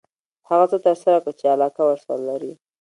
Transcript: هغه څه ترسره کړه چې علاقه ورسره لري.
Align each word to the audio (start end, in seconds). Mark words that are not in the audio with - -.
هغه 0.49 0.65
څه 0.71 0.77
ترسره 0.85 1.17
کړه 1.23 1.33
چې 1.39 1.45
علاقه 1.55 1.81
ورسره 1.87 2.17
لري. 2.29 2.53